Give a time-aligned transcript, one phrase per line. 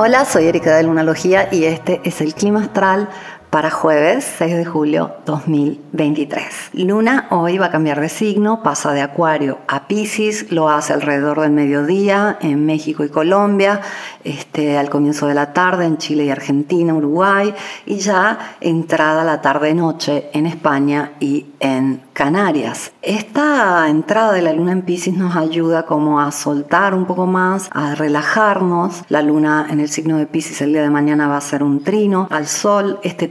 [0.00, 3.08] Hola, soy Erika de Lunalogía y este es el clima astral
[3.50, 6.70] para jueves 6 de julio 2023.
[6.74, 11.40] Luna hoy va a cambiar de signo, pasa de Acuario a Pisces, lo hace alrededor
[11.40, 13.80] del mediodía en México y Colombia,
[14.22, 17.54] este, al comienzo de la tarde en Chile y Argentina, Uruguay
[17.86, 22.92] y ya entrada la tarde-noche en España y en Canarias.
[23.00, 27.70] Esta entrada de la luna en Pisces nos ayuda como a soltar un poco más,
[27.72, 29.04] a relajarnos.
[29.08, 31.82] La luna en el signo de Pisces el día de mañana va a ser un
[31.82, 32.98] trino al sol.
[33.02, 33.28] Este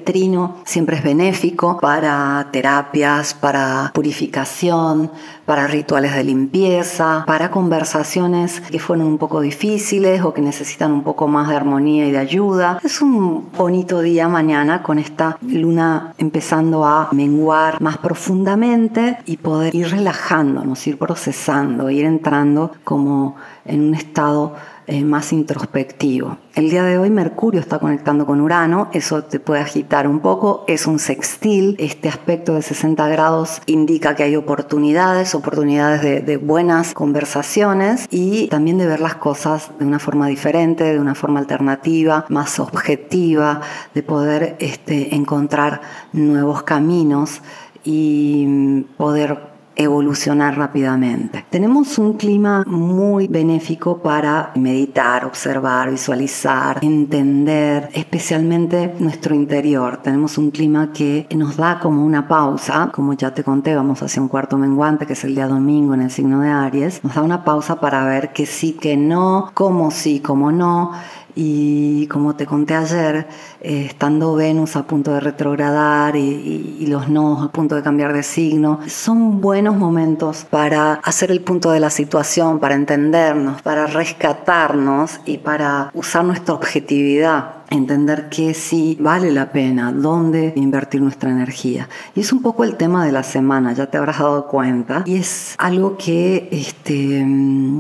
[0.63, 5.11] siempre es benéfico para terapias, para purificación,
[5.45, 11.03] para rituales de limpieza, para conversaciones que fueron un poco difíciles o que necesitan un
[11.03, 12.79] poco más de armonía y de ayuda.
[12.83, 19.75] Es un bonito día mañana con esta luna empezando a menguar más profundamente y poder
[19.75, 23.35] ir relajándonos, ir procesando, ir entrando como
[23.65, 24.55] en un estado
[25.03, 26.37] más introspectivo.
[26.55, 30.63] El día de hoy Mercurio está conectando con Urano, eso te puede agitar un poco,
[30.67, 36.93] es un sextil, este aspecto de 60 grados indica que hay oportunidades, oportunidades de, buenas
[36.93, 42.25] conversaciones y también de ver las cosas de una forma diferente, de una forma alternativa,
[42.29, 43.61] más objetiva,
[43.93, 45.81] de poder este, encontrar
[46.13, 47.41] nuevos caminos
[47.83, 51.45] y poder evolucionar rápidamente.
[51.49, 59.97] Tenemos un clima muy benéfico para meditar, observar, visualizar, entender, especialmente nuestro interior.
[59.97, 64.21] Tenemos un clima que nos da como una pausa, como ya te conté, vamos hacia
[64.21, 67.21] un cuarto menguante, que es el día domingo en el signo de Aries, nos da
[67.21, 70.91] una pausa para ver que sí, que no, cómo sí, cómo no
[71.39, 73.27] y como te conté ayer,
[73.61, 78.23] eh, estando Venus a punto de retrogradar y, los nodos a punto de cambiar de
[78.23, 85.19] signo, son buenos momentos para hacer el punto de la situación, para entendernos, para rescatarnos
[85.25, 91.89] y para usar nuestra objetividad entender que sí vale la pena, dónde invertir nuestra energía.
[92.15, 95.03] Y es un poco el tema de la semana, ya te habrás dado cuenta.
[95.05, 97.25] Y es algo que este,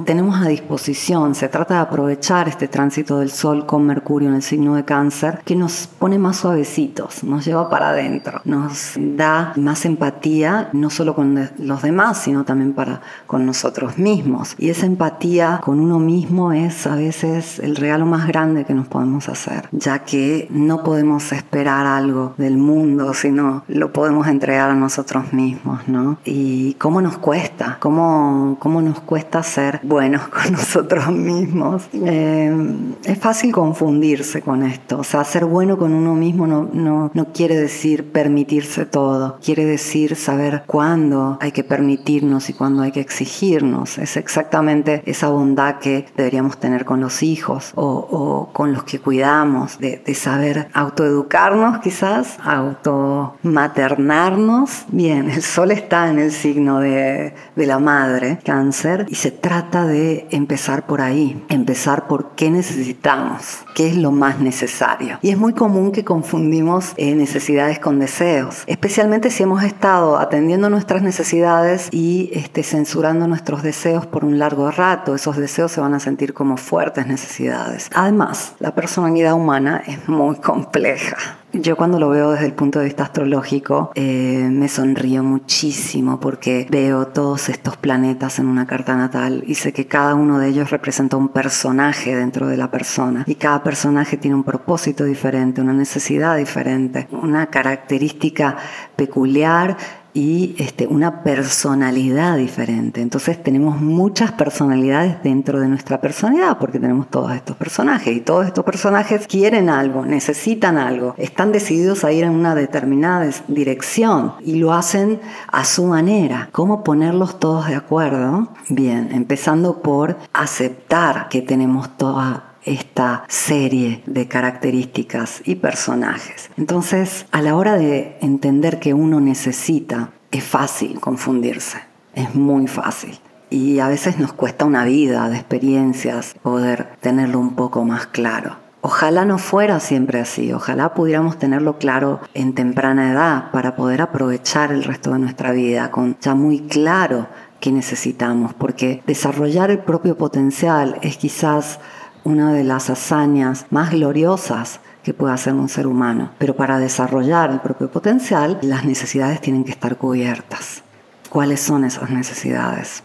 [0.05, 1.35] tenemos a disposición.
[1.35, 5.41] Se trata de aprovechar este tránsito del Sol con Mercurio en el signo de cáncer,
[5.45, 11.15] que nos pone más suavecitos, nos lleva para adentro, nos da más empatía, no solo
[11.15, 14.55] con los demás, sino también para con nosotros mismos.
[14.57, 18.87] Y esa empatía con uno mismo es a veces el regalo más grande que nos
[18.87, 24.75] podemos hacer ya que no podemos esperar algo del mundo, sino lo podemos entregar a
[24.75, 26.17] nosotros mismos, ¿no?
[26.25, 31.87] Y cómo nos cuesta, cómo, cómo nos cuesta ser buenos con nosotros mismos.
[31.93, 32.55] Eh,
[33.03, 37.25] es fácil confundirse con esto, o sea, ser bueno con uno mismo no, no, no
[37.33, 43.01] quiere decir permitirse todo, quiere decir saber cuándo hay que permitirnos y cuándo hay que
[43.01, 43.97] exigirnos.
[43.97, 48.99] Es exactamente esa bondad que deberíamos tener con los hijos o, o con los que
[48.99, 54.85] cuidamos de, saber autoeducarnos quizás, automaternarnos.
[54.87, 59.85] Bien, el sol está en el signo de, de la madre, cáncer, y se trata
[59.85, 65.19] de empezar por ahí, empezar por qué necesitamos, qué es lo más necesario.
[65.21, 70.69] Y es muy común que confundimos eh, necesidades con deseos, especialmente si hemos estado atendiendo
[70.69, 75.15] nuestras necesidades y este, censurando nuestros deseos por un largo rato.
[75.15, 77.89] Esos deseos se van a sentir como fuertes necesidades.
[77.93, 81.17] Además, la personalidad humana es muy compleja.
[81.53, 86.67] Yo cuando lo veo desde el punto de vista astrológico eh, me sonrío muchísimo porque
[86.69, 90.69] veo todos estos planetas en una carta natal y sé que cada uno de ellos
[90.69, 95.73] representa un personaje dentro de la persona y cada personaje tiene un propósito diferente, una
[95.73, 98.57] necesidad diferente, una característica
[98.95, 99.77] peculiar
[100.17, 103.01] y este, una personalidad diferente.
[103.01, 108.47] Entonces tenemos muchas personalidades dentro de nuestra personalidad porque tenemos todos estos personajes y todos
[108.47, 114.55] estos personajes quieren algo, necesitan algo, están decididos a ir en una determinada dirección y
[114.55, 115.19] lo hacen
[115.51, 116.49] a su manera.
[116.51, 118.49] ¿Cómo ponerlos todos de acuerdo?
[118.69, 126.49] Bien, empezando por aceptar que tenemos toda esta serie de características y personajes.
[126.57, 131.79] Entonces, a la hora de entender que uno necesita, es fácil confundirse,
[132.13, 133.19] es muy fácil.
[133.49, 138.57] Y a veces nos cuesta una vida de experiencias poder tenerlo un poco más claro.
[138.81, 144.71] Ojalá no fuera siempre así, ojalá pudiéramos tenerlo claro en temprana edad para poder aprovechar
[144.71, 147.27] el resto de nuestra vida con ya muy claro
[147.59, 151.79] qué necesitamos, porque desarrollar el propio potencial es quizás
[152.23, 156.31] una de las hazañas más gloriosas que pueda hacer un ser humano.
[156.37, 160.83] Pero para desarrollar el propio potencial, las necesidades tienen que estar cubiertas.
[161.29, 163.03] ¿Cuáles son esas necesidades?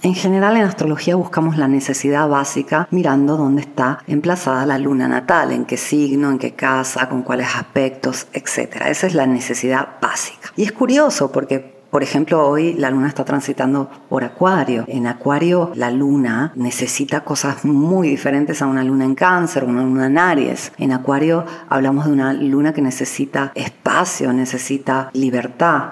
[0.00, 5.52] En general en astrología buscamos la necesidad básica mirando dónde está emplazada la luna natal,
[5.52, 8.84] en qué signo, en qué casa, con cuáles aspectos, etc.
[8.86, 10.54] Esa es la necesidad básica.
[10.56, 14.86] Y es curioso porque por ejemplo, hoy la luna está transitando por Acuario.
[14.88, 20.06] En Acuario la luna necesita cosas muy diferentes a una luna en cáncer, una luna
[20.06, 20.72] en Aries.
[20.78, 25.90] En Acuario hablamos de una luna que necesita espacio, necesita libertad.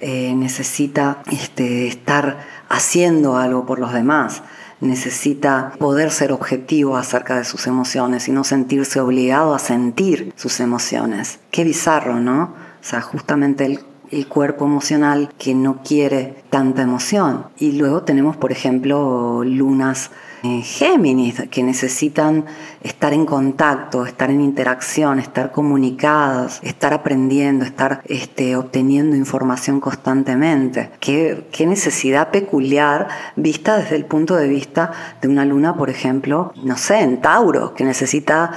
[0.00, 2.38] Eh, necesita este, estar
[2.70, 4.42] haciendo algo por los demás,
[4.80, 10.60] necesita poder ser objetivo acerca de sus emociones y no sentirse obligado a sentir sus
[10.60, 11.40] emociones.
[11.50, 12.42] Qué bizarro, ¿no?
[12.44, 17.46] O sea, justamente el el cuerpo emocional que no quiere tanta emoción.
[17.58, 20.10] Y luego tenemos, por ejemplo, lunas
[20.42, 22.44] en Géminis que necesitan
[22.82, 30.90] estar en contacto, estar en interacción, estar comunicadas, estar aprendiendo, estar este, obteniendo información constantemente.
[31.00, 36.52] Qué, qué necesidad peculiar vista desde el punto de vista de una luna, por ejemplo,
[36.62, 38.50] no sé, en Tauro, que necesita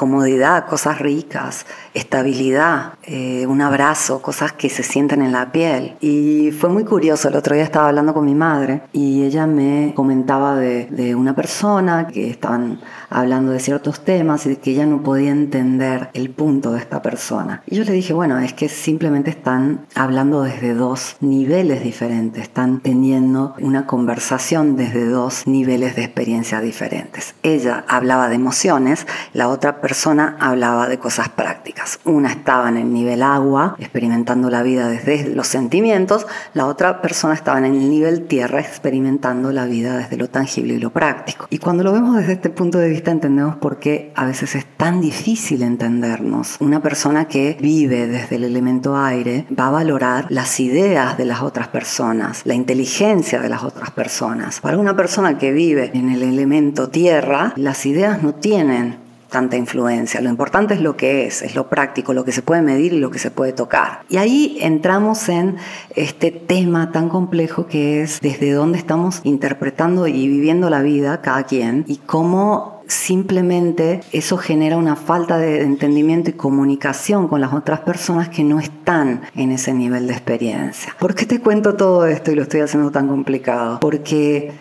[0.00, 5.96] comodidad, cosas ricas, estabilidad, eh, un abrazo, cosas que se sienten en la piel.
[6.00, 9.92] Y fue muy curioso, el otro día estaba hablando con mi madre y ella me
[9.94, 12.80] comentaba de, una persona que estaban
[13.10, 17.62] hablando de ciertos temas y que ella no podía entender el punto de esta persona.
[17.66, 22.80] Y yo le dije, bueno, es que simplemente están hablando desde dos niveles diferentes, están
[22.80, 27.34] teniendo una conversación desde dos niveles de experiencia diferentes.
[27.42, 31.98] Ella hablaba de emociones, la otra persona persona hablaba de cosas prácticas.
[32.04, 37.34] Una estaba en el nivel agua, experimentando la vida desde los sentimientos, la otra persona
[37.34, 41.48] estaba en el nivel tierra, experimentando la vida desde lo tangible y lo práctico.
[41.50, 44.64] Y cuando lo vemos desde este punto de vista entendemos por qué a veces es
[44.76, 46.58] tan difícil entendernos.
[46.60, 51.42] Una persona que vive desde el elemento aire va a valorar las ideas de las
[51.42, 54.60] otras personas, la inteligencia de las otras personas.
[54.60, 60.20] Para una persona que vive en el elemento tierra, las ideas no tienen tanta influencia.
[60.20, 62.98] Lo importante es lo que es, es lo práctico, lo que se puede medir y
[62.98, 64.02] lo que se puede tocar.
[64.08, 65.56] Y ahí entramos en
[65.96, 71.44] este tema tan complejo que es desde dónde estamos interpretando y viviendo la vida cada
[71.44, 77.80] quien y cómo simplemente eso genera una falta de entendimiento y comunicación con las otras
[77.80, 80.94] personas que no están en ese nivel de experiencia.
[80.98, 83.78] ¿Por qué te cuento todo esto y lo estoy haciendo tan complicado?
[83.80, 84.52] Porque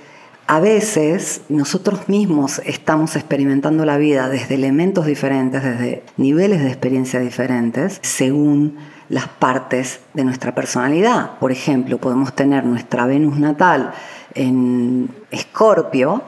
[0.50, 7.20] a veces nosotros mismos estamos experimentando la vida desde elementos diferentes, desde niveles de experiencia
[7.20, 8.80] diferentes, según
[9.10, 11.38] las partes de nuestra personalidad.
[11.38, 13.92] Por ejemplo, podemos tener nuestra Venus natal
[14.34, 16.24] en Escorpio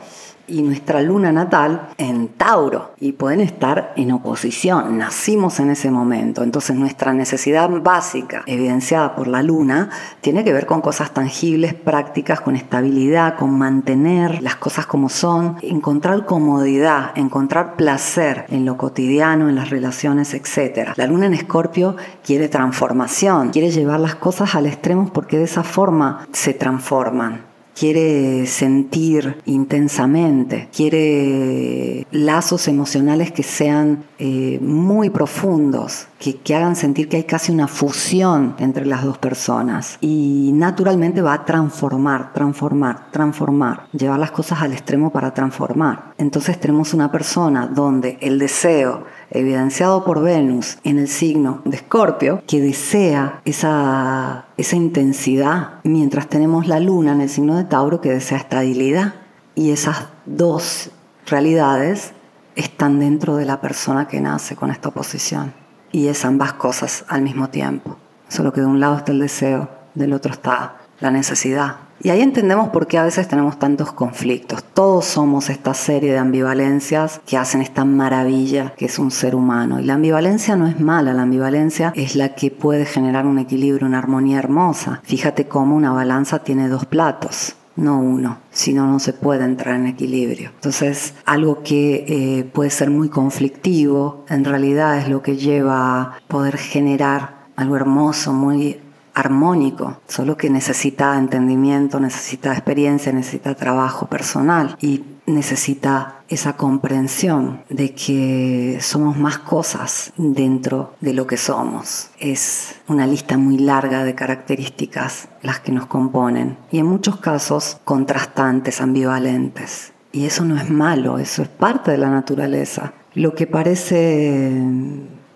[0.51, 4.97] y nuestra luna natal en Tauro y pueden estar en oposición.
[4.97, 6.43] Nacimos en ese momento.
[6.43, 9.89] Entonces nuestra necesidad básica, evidenciada por la luna,
[10.21, 15.57] tiene que ver con cosas tangibles, prácticas, con estabilidad, con mantener las cosas como son,
[15.61, 20.89] encontrar comodidad, encontrar placer en lo cotidiano, en las relaciones, etc.
[20.95, 25.63] La luna en Escorpio quiere transformación, quiere llevar las cosas al extremo porque de esa
[25.63, 36.37] forma se transforman quiere sentir intensamente, quiere lazos emocionales que sean eh, muy profundos, que,
[36.37, 39.97] que, hagan sentir que hay casi una fusión entre las dos personas.
[40.01, 46.13] Y naturalmente va a transformar, transformar, transformar, llevar las cosas al extremo para transformar.
[46.17, 52.43] Entonces tenemos una persona donde el deseo, evidenciado por Venus en el signo de Escorpio,
[52.45, 58.11] que desea esa, esa intensidad, mientras tenemos la luna en el signo de Tauro que
[58.11, 59.15] desea estabilidad.
[59.55, 60.91] Y esas dos
[61.25, 62.13] realidades
[62.55, 65.53] están dentro de la persona que nace con esta oposición.
[65.91, 67.97] Y es ambas cosas al mismo tiempo.
[68.27, 71.77] Solo que de un lado está el deseo, del otro está la necesidad.
[72.03, 74.63] Y ahí entendemos por qué a veces tenemos tantos conflictos.
[74.73, 79.79] Todos somos esta serie de ambivalencias que hacen esta maravilla que es un ser humano.
[79.79, 83.87] Y la ambivalencia no es mala, la ambivalencia es la que puede generar un equilibrio,
[83.87, 85.01] una armonía hermosa.
[85.03, 89.75] Fíjate cómo una balanza tiene dos platos no uno, si no, no se puede entrar
[89.75, 90.51] en equilibrio.
[90.55, 96.19] Entonces, algo que eh, puede ser muy conflictivo, en realidad es lo que lleva a
[96.27, 98.79] poder generar algo hermoso, muy
[99.13, 107.93] armónico, solo que necesita entendimiento, necesita experiencia, necesita trabajo personal y necesita esa comprensión de
[107.93, 112.09] que somos más cosas dentro de lo que somos.
[112.19, 117.79] Es una lista muy larga de características las que nos componen y en muchos casos
[117.83, 119.93] contrastantes, ambivalentes.
[120.13, 122.93] Y eso no es malo, eso es parte de la naturaleza.
[123.13, 124.49] Lo que parece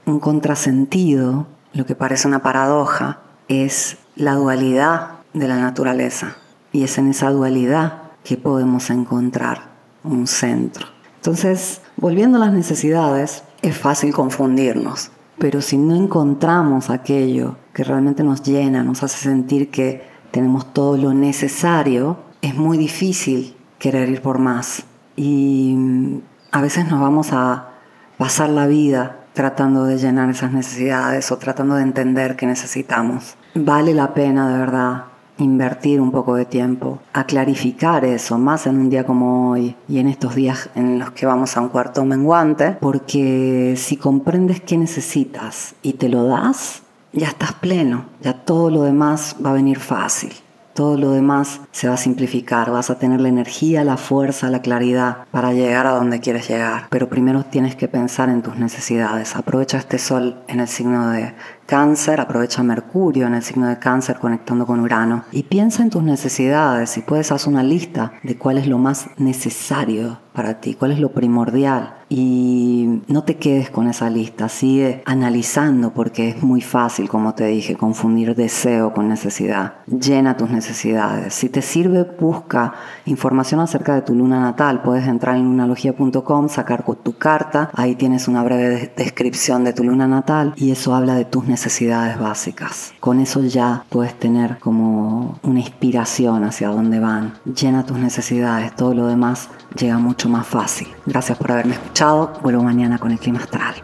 [0.05, 6.37] un contrasentido, lo que parece una paradoja, es la dualidad de la naturaleza.
[6.71, 9.69] Y es en esa dualidad que podemos encontrar
[10.03, 10.87] un centro.
[11.17, 18.23] Entonces, volviendo a las necesidades, es fácil confundirnos, pero si no encontramos aquello que realmente
[18.23, 24.21] nos llena, nos hace sentir que tenemos todo lo necesario, es muy difícil querer ir
[24.21, 24.83] por más.
[25.15, 26.19] Y mm,
[26.51, 27.69] a veces nos vamos a
[28.17, 33.35] pasar la vida tratando de llenar esas necesidades o tratando de entender qué necesitamos.
[33.53, 35.03] Vale la pena de verdad
[35.37, 39.99] invertir un poco de tiempo a clarificar eso, más en un día como hoy y
[39.99, 44.77] en estos días en los que vamos a un cuarto menguante, porque si comprendes qué
[44.77, 49.79] necesitas y te lo das, ya estás pleno, ya todo lo demás va a venir
[49.79, 50.31] fácil.
[50.75, 54.61] Todo lo demás se va a simplificar, vas a tener la energía, la fuerza, la
[54.61, 56.87] claridad para llegar a donde quieres llegar.
[56.89, 59.37] Pero primero tienes que pensar en tus necesidades.
[59.37, 61.33] Aprovecha este sol en el signo de
[61.65, 66.03] cáncer, aprovecha Mercurio en el signo de cáncer conectando con Urano y piensa en tus
[66.03, 70.91] necesidades y puedes hacer una lista de cuál es lo más necesario para ti, cuál
[70.91, 76.61] es lo primordial y no te quedes con esa lista, sigue analizando porque es muy
[76.61, 79.75] fácil, como te dije, confundir deseo con necesidad.
[79.87, 81.33] Llena tus necesidades.
[81.33, 82.73] Si te sirve, busca
[83.05, 84.81] información acerca de tu luna natal.
[84.83, 90.07] Puedes entrar en lunalogía.com, sacar tu carta, ahí tienes una breve descripción de tu luna
[90.07, 92.93] natal y eso habla de tus necesidades básicas.
[92.99, 97.35] Con eso ya puedes tener como una inspiración hacia dónde van.
[97.45, 99.47] Llena tus necesidades, todo lo demás
[99.79, 100.89] llega mucho más fácil.
[101.05, 102.33] Gracias por haberme escuchado.
[102.43, 103.75] Vuelvo mañana con el clima astral.